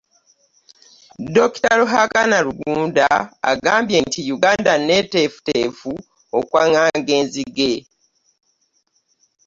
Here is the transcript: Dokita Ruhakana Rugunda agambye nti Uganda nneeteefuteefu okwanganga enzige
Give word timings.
Dokita 1.33 1.71
Ruhakana 1.79 2.37
Rugunda 2.47 3.07
agambye 3.51 3.97
nti 4.05 4.19
Uganda 4.35 4.71
nneeteefuteefu 4.77 5.91
okwanganga 6.37 7.11
enzige 7.21 7.71